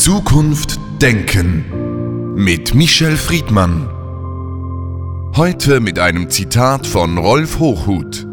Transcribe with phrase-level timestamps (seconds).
[0.00, 3.86] Zukunft Denken mit Michel Friedmann.
[5.36, 8.26] Heute mit einem Zitat von Rolf Hochhuth.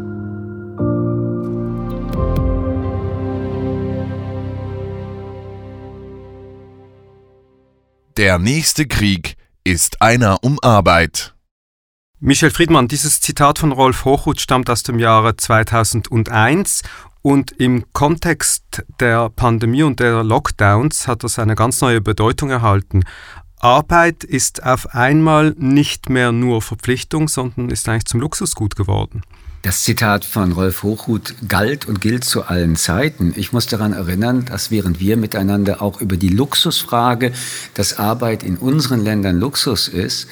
[8.16, 11.34] Der nächste Krieg ist einer um Arbeit.
[12.20, 16.80] Michel Friedmann, dieses Zitat von Rolf Hochhuth stammt aus dem Jahre 2001
[17.28, 23.04] und im Kontext der Pandemie und der Lockdowns hat das eine ganz neue Bedeutung erhalten.
[23.60, 29.20] Arbeit ist auf einmal nicht mehr nur Verpflichtung, sondern ist eigentlich zum Luxusgut geworden.
[29.60, 33.34] Das Zitat von Rolf Hochhuth galt und gilt zu allen Zeiten.
[33.36, 37.32] Ich muss daran erinnern, dass während wir miteinander auch über die Luxusfrage,
[37.74, 40.28] dass Arbeit in unseren Ländern Luxus ist,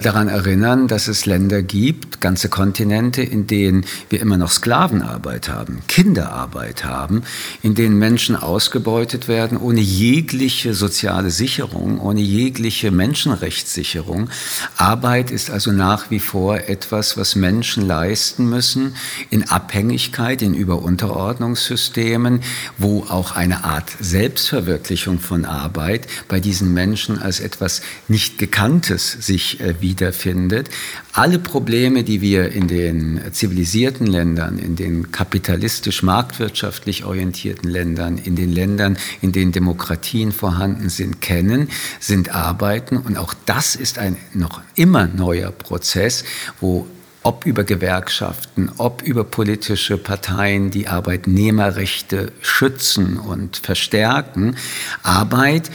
[0.00, 5.82] daran erinnern, dass es Länder gibt, ganze Kontinente, in denen wir immer noch Sklavenarbeit haben,
[5.88, 7.22] Kinderarbeit haben,
[7.62, 14.28] in denen Menschen ausgebeutet werden ohne jegliche soziale Sicherung, ohne jegliche Menschenrechtssicherung.
[14.76, 18.96] Arbeit ist also nach wie vor etwas, was Menschen leisten müssen
[19.30, 22.40] in Abhängigkeit, in Überunterordnungssystemen,
[22.78, 29.60] wo auch eine Art Selbstverwirklichung von Arbeit bei diesen Menschen als etwas nicht Gekanntes sich
[29.60, 30.70] äh, wiederfindet.
[31.12, 38.50] Alle Probleme, die wir in den zivilisierten Ländern, in den kapitalistisch-marktwirtschaftlich orientierten Ländern, in den
[38.50, 41.68] Ländern, in denen Demokratien vorhanden sind, kennen,
[42.00, 42.96] sind Arbeiten.
[42.96, 46.24] Und auch das ist ein noch immer neuer Prozess,
[46.60, 46.86] wo
[47.24, 54.56] ob über Gewerkschaften, ob über politische Parteien, die Arbeitnehmerrechte schützen und verstärken,
[55.02, 55.70] Arbeit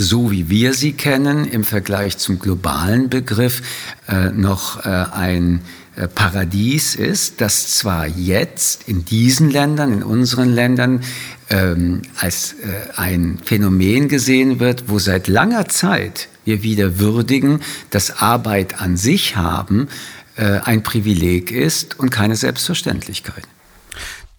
[0.00, 3.62] so wie wir sie kennen, im Vergleich zum globalen Begriff
[4.08, 5.60] äh, noch äh, ein
[5.96, 11.02] äh, Paradies ist, das zwar jetzt in diesen Ländern, in unseren Ländern,
[11.50, 18.22] ähm, als äh, ein Phänomen gesehen wird, wo seit langer Zeit wir wieder würdigen, dass
[18.22, 19.88] Arbeit an sich haben
[20.36, 23.44] äh, ein Privileg ist und keine Selbstverständlichkeit.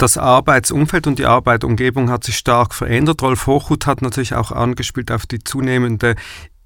[0.02, 3.22] Das Arbeitsumfeld und die Arbeitsumgebung hat sich stark verändert.
[3.22, 6.16] Rolf Hochhuth hat natürlich auch angespielt auf die zunehmende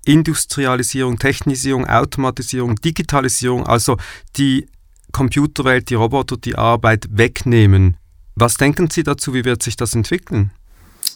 [0.05, 3.97] Industrialisierung, Technisierung, Automatisierung, Digitalisierung, also
[4.37, 4.69] die
[5.11, 7.97] Computerwelt, die Roboter die Arbeit wegnehmen.
[8.35, 9.33] Was denken Sie dazu?
[9.33, 10.51] Wie wird sich das entwickeln?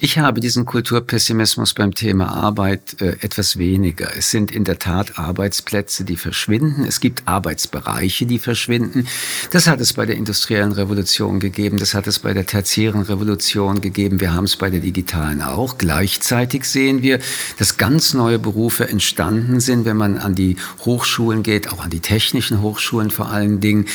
[0.02, 4.08] Ich habe diesen Kulturpessimismus beim Thema Arbeit äh, etwas weniger.
[4.18, 6.86] Es sind in der Tat Arbeitsplätze, die verschwinden.
[6.86, 9.08] Es gibt Arbeitsbereiche, die verschwinden.
[9.52, 11.80] Das hat es bei der industriellen Revolution gegeben.
[11.80, 14.22] Das hat es bei der tertiären Revolution gegeben.
[14.22, 15.78] Wir haben es bei der digitalen auch.
[15.78, 17.20] Gleichzeitig sehen wir,
[17.58, 20.56] dass ganz neue Berufe entstanden sind, wenn man an die
[20.86, 23.86] Hochschulen geht, auch an die technischen Hochschulen vor allen Dingen.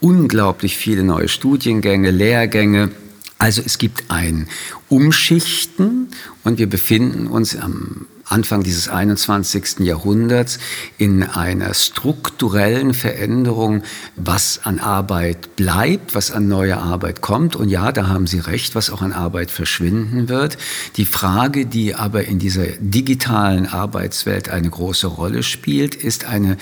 [0.00, 2.90] Unglaublich viele neue Studiengänge, Lehrgänge
[3.38, 4.48] also es gibt ein
[4.88, 6.08] Umschichten
[6.44, 9.80] und wir befinden uns am Anfang dieses 21.
[9.80, 10.58] Jahrhunderts
[10.96, 13.82] in einer strukturellen Veränderung,
[14.16, 17.54] was an Arbeit bleibt, was an neue Arbeit kommt.
[17.54, 20.56] Und ja, da haben Sie recht, was auch an Arbeit verschwinden wird.
[20.96, 26.56] Die Frage, die aber in dieser digitalen Arbeitswelt eine große Rolle spielt, ist eine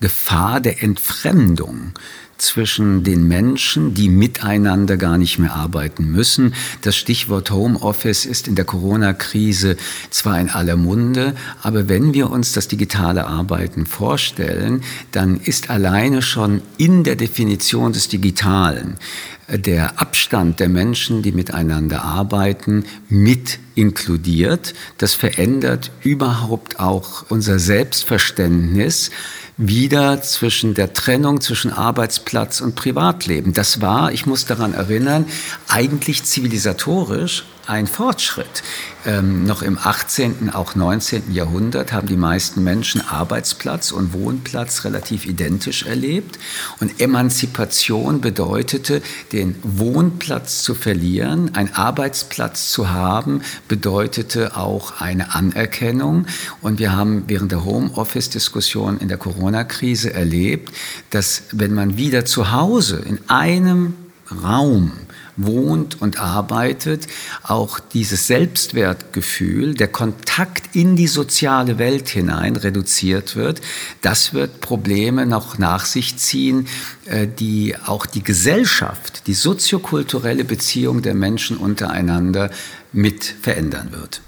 [0.00, 1.92] Gefahr der Entfremdung
[2.44, 6.54] zwischen den Menschen, die miteinander gar nicht mehr arbeiten müssen.
[6.82, 9.76] Das Stichwort Homeoffice ist in der Corona-Krise
[10.10, 14.82] zwar in aller Munde, aber wenn wir uns das digitale Arbeiten vorstellen,
[15.12, 18.98] dann ist alleine schon in der Definition des Digitalen
[19.48, 24.74] der Abstand der Menschen, die miteinander arbeiten, mit inkludiert.
[24.98, 29.10] Das verändert überhaupt auch unser Selbstverständnis
[29.56, 33.52] wieder zwischen der Trennung zwischen Arbeitsplatz und Privatleben.
[33.52, 35.26] Das war, ich muss daran erinnern,
[35.68, 38.62] eigentlich zivilisatorisch ein Fortschritt.
[39.06, 41.32] Ähm, noch im 18., auch 19.
[41.32, 46.38] Jahrhundert haben die meisten Menschen Arbeitsplatz und Wohnplatz relativ identisch erlebt.
[46.80, 51.54] Und Emanzipation bedeutete, den Wohnplatz zu verlieren.
[51.54, 56.26] Ein Arbeitsplatz zu haben, bedeutete auch eine Anerkennung.
[56.62, 60.74] Und wir haben während der Homeoffice-Diskussion in der Corona-Krise erlebt,
[61.10, 63.94] dass wenn man wieder zu Hause in einem
[64.42, 64.92] Raum
[65.36, 67.06] wohnt und arbeitet,
[67.42, 73.60] auch dieses Selbstwertgefühl, der Kontakt in die soziale Welt hinein reduziert wird,
[74.02, 76.68] das wird Probleme noch nach sich ziehen,
[77.06, 82.50] äh, die auch die Gesellschaft, die soziokulturelle Beziehung der Menschen untereinander
[82.92, 84.20] mit verändern wird.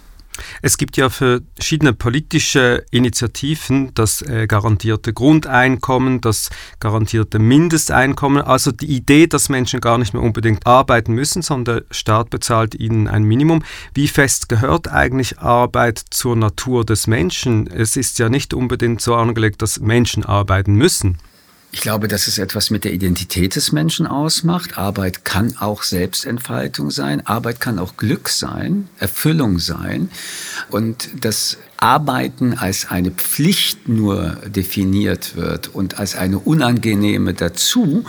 [0.62, 6.50] Es gibt ja verschiedene politische Initiativen, das äh, garantierte Grundeinkommen, das
[6.80, 11.84] garantierte Mindesteinkommen, also die Idee, dass Menschen gar nicht mehr unbedingt arbeiten müssen, sondern der
[11.90, 13.62] Staat bezahlt ihnen ein Minimum.
[13.94, 17.66] Wie fest gehört eigentlich Arbeit zur Natur des Menschen?
[17.66, 21.18] Es ist ja nicht unbedingt so angelegt, dass Menschen arbeiten müssen.
[21.76, 24.78] Ich glaube, dass es etwas mit der Identität des Menschen ausmacht.
[24.78, 27.26] Arbeit kann auch Selbstentfaltung sein.
[27.26, 30.08] Arbeit kann auch Glück sein, Erfüllung sein.
[30.70, 38.04] Und das Arbeiten als eine Pflicht nur definiert wird und als eine unangenehme dazu,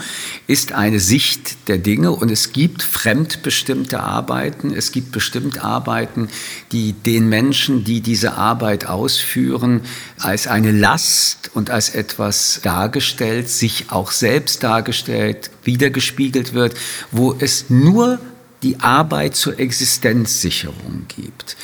[0.46, 6.28] ist eine Sicht der Dinge und es gibt fremdbestimmte Arbeiten, es gibt bestimmte Arbeiten,
[6.72, 9.82] die den Menschen, die diese Arbeit ausführen,
[10.18, 16.74] als eine Last und als etwas dargestellt, sich auch selbst dargestellt, wiedergespiegelt wird,
[17.12, 18.18] wo es nur
[18.62, 21.56] die Arbeit zur Existenzsicherung gibt.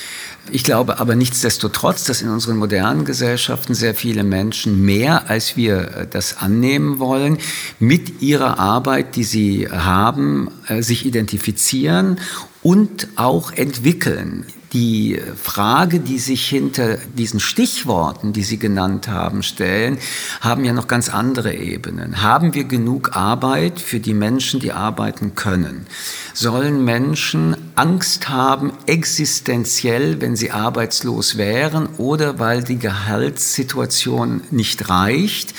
[0.51, 5.97] Ich glaube aber nichtsdestotrotz, dass in unseren modernen Gesellschaften sehr viele Menschen mehr, als wir
[5.97, 7.39] äh, das annehmen wollen,
[7.79, 12.21] mit ihrer Arbeit, die sie haben, äh, sich identifizieren
[12.63, 19.99] und auch entwickeln die Frage, die sich hinter diesen Stichworten, die Sie genannt haben, stellen,
[20.41, 22.21] haben ja noch ganz andere Ebenen.
[22.23, 25.87] Haben wir genug Arbeit für die Menschen, die arbeiten können?
[26.35, 35.55] Sollen Menschen Angst haben, existenziell, wenn sie arbeitslos wären oder weil die Gehaltssituation nicht reicht,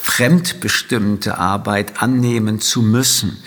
[0.00, 3.38] fremdbestimmte Arbeit annehmen zu müssen?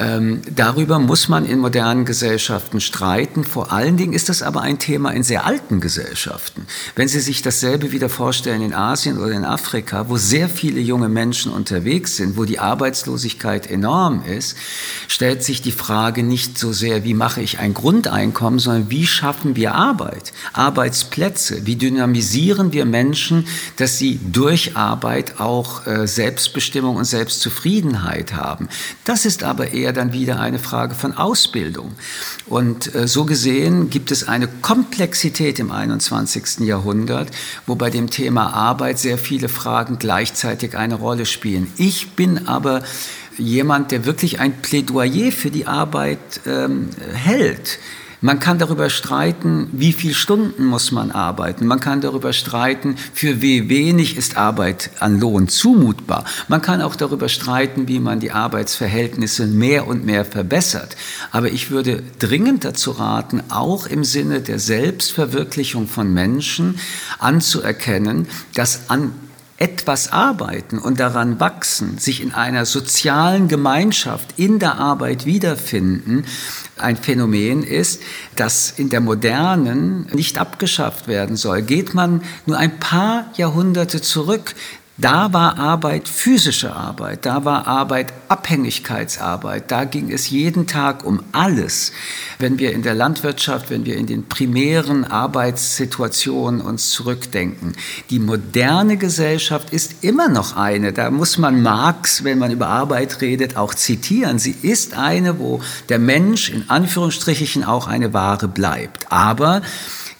[0.00, 3.44] Ähm, darüber muss man in modernen Gesellschaften streiten.
[3.44, 6.66] Vor allen Dingen ist das aber ein Thema in sehr alten Gesellschaften.
[6.96, 11.08] Wenn Sie sich dasselbe wieder vorstellen in Asien oder in Afrika, wo sehr viele junge
[11.08, 14.56] Menschen unterwegs sind, wo die Arbeitslosigkeit enorm ist,
[15.06, 19.54] stellt sich die Frage nicht so sehr, wie mache ich ein Grundeinkommen, sondern wie schaffen
[19.54, 23.46] wir Arbeit, Arbeitsplätze, wie dynamisieren wir Menschen,
[23.76, 28.68] dass sie durch Arbeit auch äh, Selbstbestimmung und Selbstzufriedenheit haben.
[29.04, 31.92] Das ist aber eher eher dann wieder eine Frage von Ausbildung.
[32.46, 36.60] Und äh, so gesehen gibt es eine Komplexität im 21.
[36.60, 37.28] Jahrhundert,
[37.66, 41.70] wo bei dem Thema Arbeit sehr viele Fragen gleichzeitig eine Rolle spielen.
[41.76, 42.82] Ich bin aber
[43.36, 47.78] jemand, der wirklich ein Plädoyer für die Arbeit ähm, hält.
[48.24, 51.66] Man kann darüber streiten, wie viele Stunden muss man arbeiten.
[51.66, 56.24] Man kann darüber streiten, für wie wenig ist Arbeit an Lohn zumutbar.
[56.48, 60.96] Man kann auch darüber streiten, wie man die Arbeitsverhältnisse mehr und mehr verbessert.
[61.32, 66.78] Aber ich würde dringend dazu raten, auch im Sinne der Selbstverwirklichung von Menschen
[67.18, 69.12] anzuerkennen, dass an
[69.56, 76.24] etwas arbeiten und daran wachsen, sich in einer sozialen Gemeinschaft in der Arbeit wiederfinden,
[76.76, 78.02] ein Phänomen ist,
[78.34, 81.62] das in der modernen nicht abgeschafft werden soll.
[81.62, 84.54] Geht man nur ein paar Jahrhunderte zurück,
[84.96, 91.20] da war Arbeit physische Arbeit, da war Arbeit Abhängigkeitsarbeit, da ging es jeden Tag um
[91.32, 91.90] alles.
[92.38, 97.72] Wenn wir in der Landwirtschaft, wenn wir in den primären Arbeitssituationen uns zurückdenken,
[98.10, 103.20] die moderne Gesellschaft ist immer noch eine, da muss man Marx, wenn man über Arbeit
[103.20, 104.38] redet, auch zitieren.
[104.38, 109.10] Sie ist eine, wo der Mensch in Anführungsstrichen auch eine Ware bleibt.
[109.10, 109.62] Aber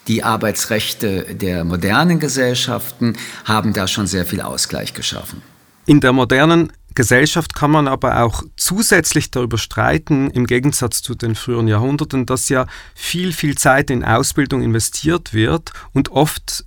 [0.06, 5.42] die Arbeitsrechte der modernen Gesellschaften haben da schon sehr viel Ausgleich geschaffen.
[5.86, 11.34] In der modernen Gesellschaft kann man aber auch zusätzlich darüber streiten, im Gegensatz zu den
[11.34, 16.64] früheren Jahrhunderten, dass ja viel, viel Zeit in Ausbildung investiert wird und oft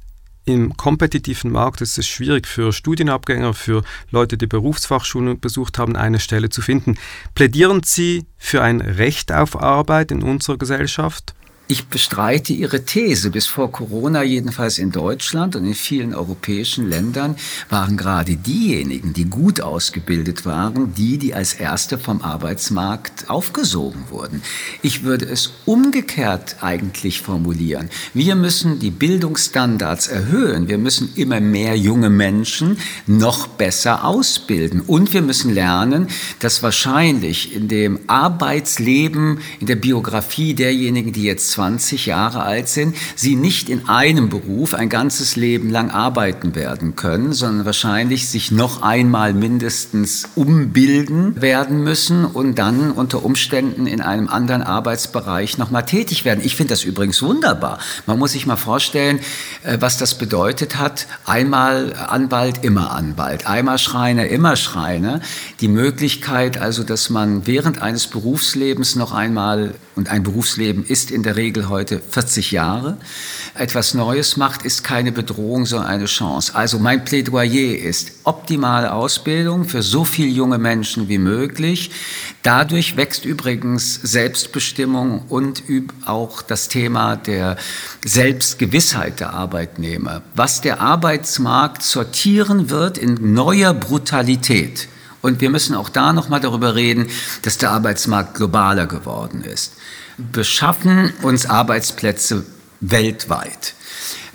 [0.48, 6.22] im kompetitiven Markt ist es schwierig für Studienabgänger, für Leute, die Berufsfachschulen besucht haben, eine
[6.22, 6.98] Stelle zu finden.
[7.36, 11.36] Plädieren Sie für ein Recht auf Arbeit in unserer Gesellschaft?
[11.70, 13.30] Ich bestreite Ihre These.
[13.30, 17.36] Bis vor Corona, jedenfalls in Deutschland und in vielen europäischen Ländern,
[17.70, 24.42] waren gerade diejenigen, die gut ausgebildet waren, die, die als Erste vom Arbeitsmarkt aufgesogen wurden.
[24.82, 27.90] Ich würde es umgekehrt eigentlich formulieren.
[28.14, 30.70] Wir müssen die Bildungsstandards erhöhen.
[30.70, 34.80] Wir müssen immer mehr junge Menschen noch besser ausbilden.
[34.80, 36.08] Und wir müssen lernen,
[36.40, 42.96] dass wahrscheinlich in dem Arbeitsleben, in der Biografie derjenigen, die jetzt 20 Jahre alt sind,
[43.16, 48.52] sie nicht in einem Beruf ein ganzes Leben lang arbeiten werden können, sondern wahrscheinlich sich
[48.52, 55.84] noch einmal mindestens umbilden werden müssen und dann unter Umständen in einem anderen Arbeitsbereich nochmal
[55.84, 56.46] tätig werden.
[56.46, 57.80] Ich finde das übrigens wunderbar.
[58.06, 59.20] Man muss sich mal vorstellen,
[59.64, 61.08] äh, was das bedeutet hat.
[61.26, 63.48] Einmal Anwalt, immer Anwalt.
[63.48, 65.22] Einmal Schreiner, immer Schreiner.
[65.60, 71.24] Die Möglichkeit also, dass man während eines Berufslebens noch einmal und ein Berufsleben ist in
[71.24, 72.98] der Regel heute 40 Jahre,
[73.56, 76.54] etwas Neues macht, ist keine Bedrohung, sondern eine Chance.
[76.56, 81.92] Also mein Plädoyer ist optimale Ausbildung für so viele junge Menschen wie möglich.
[82.44, 85.64] Dadurch wächst übrigens Selbstbestimmung und
[86.06, 87.58] auch das Thema der
[88.06, 90.22] Selbstgewissheit der Arbeitnehmer.
[90.36, 94.88] Was der Arbeitsmarkt sortieren wird in neuer Brutalität.
[95.28, 97.08] Und wir müssen auch da nochmal darüber reden,
[97.42, 99.74] dass der Arbeitsmarkt globaler geworden ist.
[100.18, 102.46] Beschaffen uns Arbeitsplätze
[102.80, 103.74] weltweit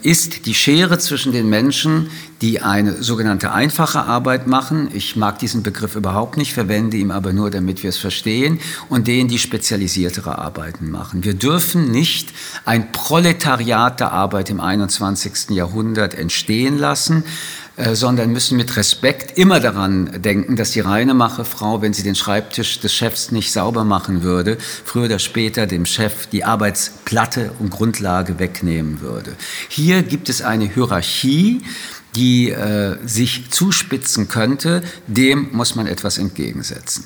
[0.03, 5.63] ist die Schere zwischen den Menschen, die eine sogenannte einfache Arbeit machen, ich mag diesen
[5.63, 8.59] Begriff überhaupt nicht, verwende ihn aber nur, damit wir es verstehen,
[8.89, 11.25] und denen, die spezialisiertere Arbeiten machen.
[11.25, 12.33] Wir dürfen nicht
[12.65, 15.51] ein Proletariat der Arbeit im 21.
[15.51, 17.23] Jahrhundert entstehen lassen,
[17.77, 22.93] sondern müssen mit Respekt immer daran denken, dass die Reinemache-Frau, wenn sie den Schreibtisch des
[22.95, 29.01] Chefs nicht sauber machen würde, früher oder später dem Chef die Arbeitsplatte und Grundlage wegnehmen
[29.01, 29.35] würde.
[29.69, 31.63] Hier gibt es eine Hierarchie,
[32.15, 37.05] die äh, sich zuspitzen könnte, dem muss man etwas entgegensetzen.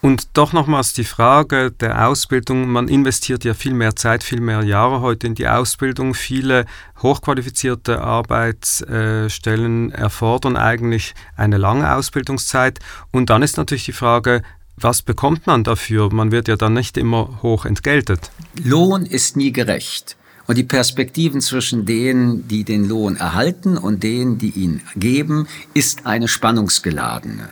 [0.00, 2.68] Und doch nochmals die Frage der Ausbildung.
[2.68, 6.14] Man investiert ja viel mehr Zeit, viel mehr Jahre heute in die Ausbildung.
[6.14, 6.66] Viele
[7.02, 12.78] hochqualifizierte Arbeitsstellen erfordern eigentlich eine lange Ausbildungszeit.
[13.10, 14.42] Und dann ist natürlich die Frage,
[14.76, 16.12] was bekommt man dafür?
[16.12, 18.30] Man wird ja dann nicht immer hoch entgeltet.
[18.62, 20.16] Lohn ist nie gerecht.
[20.46, 26.06] Und die Perspektiven zwischen denen, die den Lohn erhalten und denen, die ihn geben, ist
[26.06, 27.48] eine spannungsgeladene.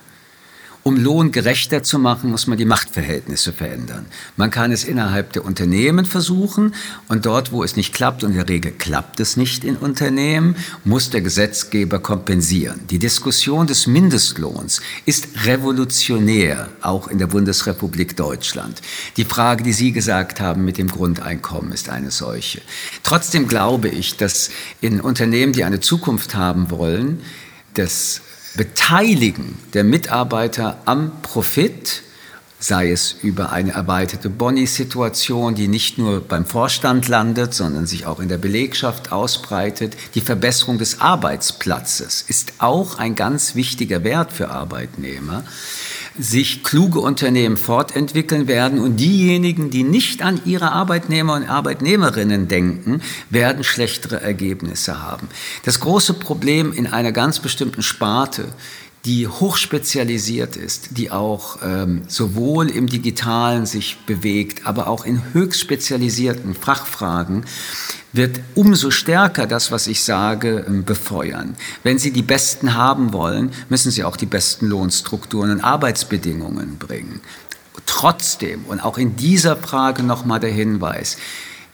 [0.84, 4.04] Um Lohn gerechter zu machen, muss man die Machtverhältnisse verändern.
[4.36, 6.74] Man kann es innerhalb der Unternehmen versuchen
[7.08, 10.56] und dort, wo es nicht klappt, und in der Regel klappt es nicht in Unternehmen,
[10.84, 12.80] muss der Gesetzgeber kompensieren.
[12.90, 18.82] Die Diskussion des Mindestlohns ist revolutionär, auch in der Bundesrepublik Deutschland.
[19.16, 22.60] Die Frage, die Sie gesagt haben mit dem Grundeinkommen, ist eine solche.
[23.02, 24.50] Trotzdem glaube ich, dass
[24.82, 27.22] in Unternehmen, die eine Zukunft haben wollen,
[27.72, 28.20] das
[28.56, 32.02] Beteiligen der Mitarbeiter am Profit,
[32.60, 38.20] sei es über eine erweiterte Boni-Situation, die nicht nur beim Vorstand landet, sondern sich auch
[38.20, 39.96] in der Belegschaft ausbreitet.
[40.14, 45.42] Die Verbesserung des Arbeitsplatzes ist auch ein ganz wichtiger Wert für Arbeitnehmer
[46.18, 53.02] sich kluge Unternehmen fortentwickeln werden und diejenigen, die nicht an ihre Arbeitnehmer und Arbeitnehmerinnen denken,
[53.30, 55.28] werden schlechtere Ergebnisse haben.
[55.64, 58.46] Das große Problem in einer ganz bestimmten Sparte
[59.04, 65.60] die hochspezialisiert ist, die auch ähm, sowohl im digitalen sich bewegt, aber auch in höchst
[65.60, 67.44] spezialisierten Fachfragen,
[68.14, 71.54] wird umso stärker das, was ich sage, ähm, befeuern.
[71.82, 77.20] Wenn Sie die Besten haben wollen, müssen Sie auch die besten Lohnstrukturen und Arbeitsbedingungen bringen.
[77.86, 81.18] Trotzdem, und auch in dieser Frage nochmal der Hinweis,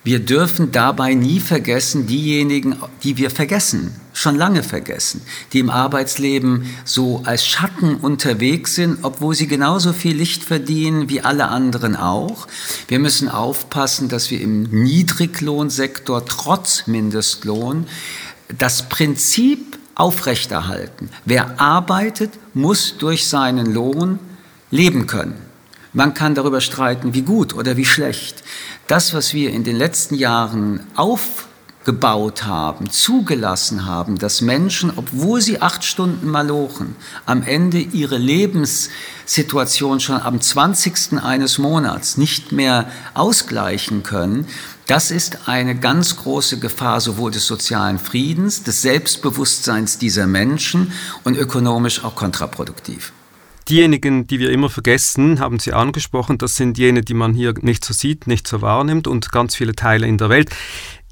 [0.02, 5.20] wir dürfen dabei nie vergessen, diejenigen, die wir vergessen, schon lange vergessen,
[5.52, 11.20] die im Arbeitsleben so als Schatten unterwegs sind, obwohl sie genauso viel Licht verdienen wie
[11.20, 12.48] alle anderen auch.
[12.88, 17.86] Wir müssen aufpassen, dass wir im Niedriglohnsektor trotz Mindestlohn
[18.56, 21.10] das Prinzip aufrechterhalten.
[21.26, 24.18] Wer arbeitet, muss durch seinen Lohn
[24.70, 25.49] leben können.
[25.92, 28.44] Man kann darüber streiten, wie gut oder wie schlecht.
[28.86, 35.60] Das, was wir in den letzten Jahren aufgebaut haben, zugelassen haben, dass Menschen, obwohl sie
[35.60, 36.94] acht Stunden malochen,
[37.26, 41.20] am Ende ihre Lebenssituation schon am 20.
[41.24, 44.46] eines Monats nicht mehr ausgleichen können,
[44.86, 50.92] das ist eine ganz große Gefahr sowohl des sozialen Friedens, des Selbstbewusstseins dieser Menschen
[51.24, 53.12] und ökonomisch auch kontraproduktiv.
[53.68, 57.84] Diejenigen, die wir immer vergessen, haben Sie angesprochen, das sind jene, die man hier nicht
[57.84, 60.50] so sieht, nicht so wahrnimmt und ganz viele Teile in der Welt.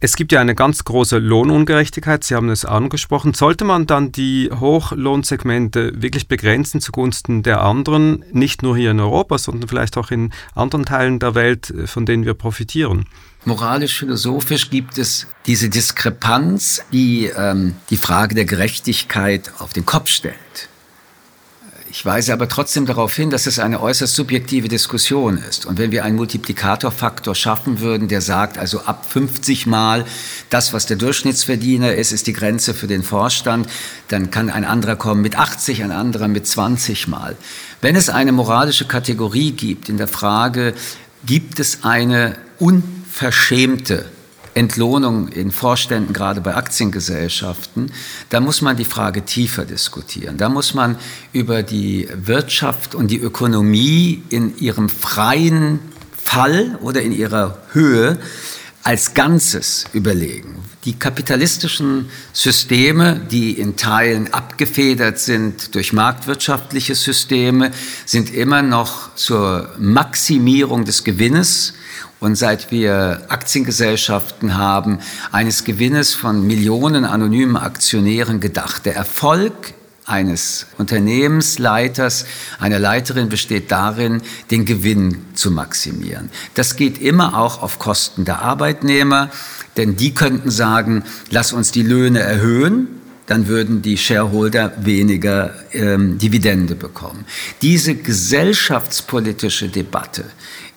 [0.00, 3.34] Es gibt ja eine ganz große Lohnungerechtigkeit, Sie haben es angesprochen.
[3.34, 9.38] Sollte man dann die Hochlohnsegmente wirklich begrenzen zugunsten der anderen, nicht nur hier in Europa,
[9.38, 13.06] sondern vielleicht auch in anderen Teilen der Welt, von denen wir profitieren?
[13.44, 20.68] Moralisch-philosophisch gibt es diese Diskrepanz, die ähm, die Frage der Gerechtigkeit auf den Kopf stellt.
[21.98, 25.66] Ich weise aber trotzdem darauf hin, dass es eine äußerst subjektive Diskussion ist.
[25.66, 30.04] Und wenn wir einen Multiplikatorfaktor schaffen würden, der sagt, also ab 50 Mal
[30.48, 33.68] das, was der Durchschnittsverdiener ist, ist die Grenze für den Vorstand,
[34.06, 37.34] dann kann ein anderer kommen mit 80, ein anderer mit 20 Mal.
[37.80, 40.74] Wenn es eine moralische Kategorie gibt in der Frage,
[41.26, 44.04] gibt es eine unverschämte
[44.54, 47.92] Entlohnung in Vorständen, gerade bei Aktiengesellschaften,
[48.30, 50.36] da muss man die Frage tiefer diskutieren.
[50.36, 50.96] Da muss man
[51.32, 55.80] über die Wirtschaft und die Ökonomie in ihrem freien
[56.22, 58.18] Fall oder in ihrer Höhe
[58.82, 60.62] als Ganzes überlegen.
[60.84, 67.70] Die kapitalistischen Systeme, die in Teilen abgefedert sind durch marktwirtschaftliche Systeme,
[68.06, 71.74] sind immer noch zur Maximierung des Gewinnes
[72.20, 74.98] und seit wir Aktiengesellschaften haben,
[75.32, 78.86] eines Gewinnes von Millionen anonymen Aktionären gedacht.
[78.86, 79.74] Der Erfolg
[80.08, 82.24] eines Unternehmensleiters,
[82.58, 86.30] einer Leiterin besteht darin, den Gewinn zu maximieren.
[86.54, 89.30] Das geht immer auch auf Kosten der Arbeitnehmer,
[89.76, 92.88] denn die könnten sagen, lass uns die Löhne erhöhen,
[93.26, 97.26] dann würden die Shareholder weniger ähm, Dividende bekommen.
[97.60, 100.24] Diese gesellschaftspolitische Debatte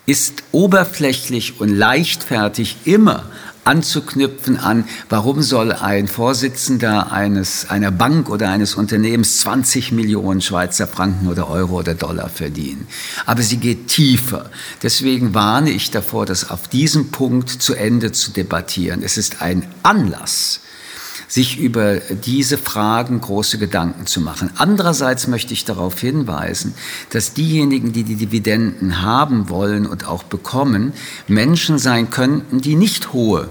[0.06, 3.24] ist oberflächlich und leichtfertig immer
[3.64, 10.86] anzuknüpfen an, warum soll ein Vorsitzender eines, einer Bank oder eines Unternehmens 20 Millionen Schweizer
[10.86, 12.86] Franken oder Euro oder Dollar verdienen.
[13.24, 14.50] Aber sie geht tiefer.
[14.82, 19.02] Deswegen warne ich davor, das auf diesem Punkt zu Ende zu debattieren.
[19.02, 20.60] Es ist ein Anlass,
[21.32, 24.50] sich über diese Fragen große Gedanken zu machen.
[24.56, 26.74] Andererseits möchte ich darauf hinweisen,
[27.08, 30.92] dass diejenigen, die die Dividenden haben wollen und auch bekommen,
[31.28, 33.48] Menschen sein könnten, die nicht hohe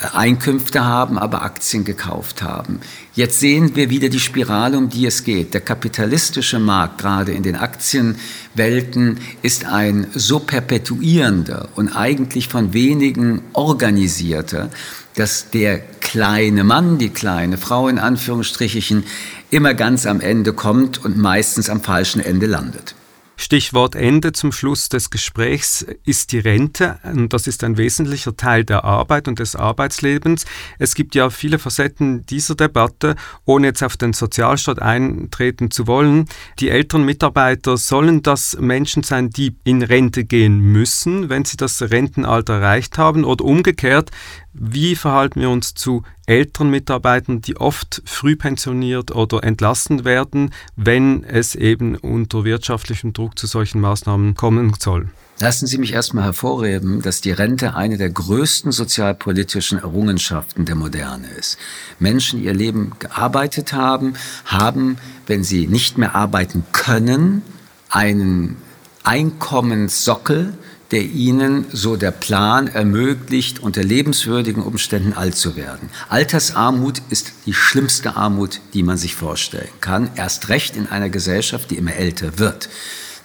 [0.00, 2.80] äh, Einkünfte haben, aber Aktien gekauft haben.
[3.14, 5.54] Jetzt sehen wir wieder die Spirale, um die es geht.
[5.54, 13.42] Der kapitalistische Markt, gerade in den Aktienwelten, ist ein so perpetuierender und eigentlich von wenigen
[13.52, 14.68] organisierter,
[15.14, 15.78] dass der
[16.10, 19.04] kleine Mann, die kleine Frau in Anführungsstrichen,
[19.50, 22.96] immer ganz am Ende kommt und meistens am falschen Ende landet.
[23.40, 26.98] Stichwort Ende zum Schluss des Gesprächs ist die Rente.
[27.30, 30.44] Das ist ein wesentlicher Teil der Arbeit und des Arbeitslebens.
[30.78, 33.16] Es gibt ja viele Facetten dieser Debatte,
[33.46, 36.26] ohne jetzt auf den Sozialstaat eintreten zu wollen.
[36.58, 41.80] Die älteren Mitarbeiter sollen das Menschen sein, die in Rente gehen müssen, wenn sie das
[41.80, 44.10] Rentenalter erreicht haben oder umgekehrt.
[44.52, 51.24] Wie verhalten wir uns zu älteren Mitarbeitern, die oft früh pensioniert oder entlassen werden, wenn
[51.24, 55.08] es eben unter wirtschaftlichem Druck zu solchen Maßnahmen kommen soll?
[55.40, 61.26] Lassen Sie mich erstmal hervorheben, dass die Rente eine der größten sozialpolitischen Errungenschaften der Moderne
[61.36, 61.58] ist.
[61.98, 67.42] Menschen, die ihr Leben gearbeitet haben, haben, wenn sie nicht mehr arbeiten können,
[67.88, 68.56] einen
[69.02, 70.52] Einkommenssockel,
[70.90, 75.88] der ihnen, so der Plan, ermöglicht, unter lebenswürdigen Umständen alt zu werden.
[76.08, 81.70] Altersarmut ist die schlimmste Armut, die man sich vorstellen kann, erst recht in einer Gesellschaft,
[81.70, 82.68] die immer älter wird.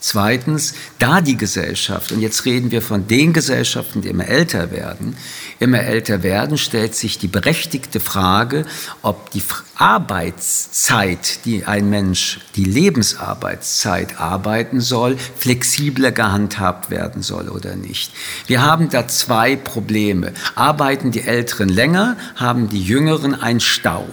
[0.07, 5.17] Zweitens, da die Gesellschaft, und jetzt reden wir von den Gesellschaften, die immer älter werden,
[5.59, 8.67] immer älter werden, stellt sich die berechtigte Frage,
[9.01, 9.41] ob die
[9.73, 18.11] Arbeitszeit, die ein Mensch, die Lebensarbeitszeit arbeiten soll, flexibler gehandhabt werden soll oder nicht.
[18.45, 20.33] Wir haben da zwei Probleme.
[20.53, 24.07] Arbeiten die Älteren länger, haben die Jüngeren einen Stau.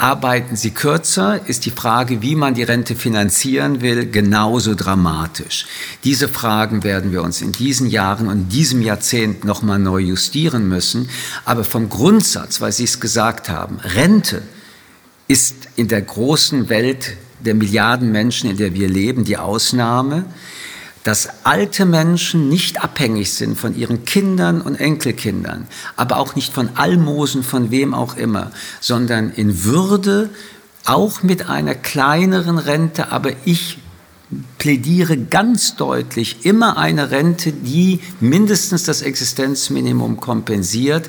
[0.00, 5.66] Arbeiten Sie kürzer, ist die Frage, wie man die Rente finanzieren will, genauso dramatisch.
[6.04, 11.10] Diese Fragen werden wir uns in diesen Jahren und diesem Jahrzehnt nochmal neu justieren müssen.
[11.44, 14.40] Aber vom Grundsatz, weil Sie es gesagt haben, Rente
[15.28, 20.24] ist in der großen Welt der Milliarden Menschen, in der wir leben, die Ausnahme
[21.04, 26.70] dass alte Menschen nicht abhängig sind von ihren Kindern und Enkelkindern, aber auch nicht von
[26.76, 30.30] Almosen, von wem auch immer, sondern in Würde,
[30.84, 33.78] auch mit einer kleineren Rente, aber ich
[34.58, 41.08] plädiere ganz deutlich immer eine Rente, die mindestens das Existenzminimum kompensiert,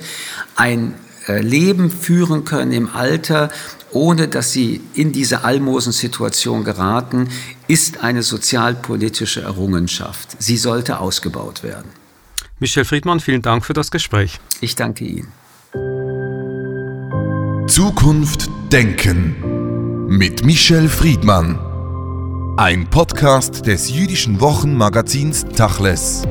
[0.55, 0.95] ein
[1.27, 3.49] Leben führen können im Alter,
[3.91, 7.29] ohne dass sie in diese Almosensituation geraten,
[7.67, 10.35] ist eine sozialpolitische Errungenschaft.
[10.39, 11.89] Sie sollte ausgebaut werden.
[12.59, 14.39] Michel Friedmann, vielen Dank für das Gespräch.
[14.61, 15.31] Ich danke Ihnen.
[17.67, 21.59] Zukunft Denken mit Michel Friedmann.
[22.57, 26.23] Ein Podcast des jüdischen Wochenmagazins Tachles.